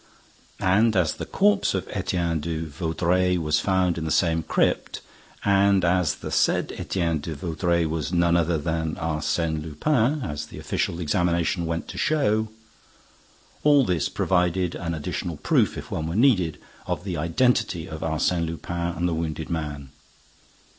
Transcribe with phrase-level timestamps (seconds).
[0.59, 4.99] And, as the corpse of Étienne de Vaudreix was found in that same crypt
[5.45, 10.99] and as the said Étienne de Vaudreix was none other than Arsène Lupin—as the official
[10.99, 16.57] examination went to show—all this provided an additional proof, if one were needed,
[16.87, 19.91] of the identity of Arsène Lupin and the wounded man.